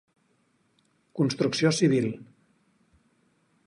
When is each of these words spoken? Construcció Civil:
Construcció 1.21 1.73
Civil: 1.83 2.11